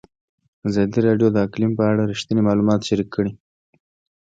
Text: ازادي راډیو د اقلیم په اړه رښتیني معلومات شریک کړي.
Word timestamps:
ازادي 0.67 0.99
راډیو 1.07 1.27
د 1.33 1.37
اقلیم 1.45 1.71
په 1.79 1.83
اړه 1.91 2.03
رښتیني 2.11 2.41
معلومات 2.47 2.81
شریک 2.87 3.09
کړي. 3.15 3.31